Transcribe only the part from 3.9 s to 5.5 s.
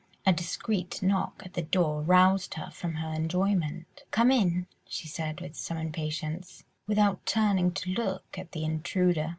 "Come in," she said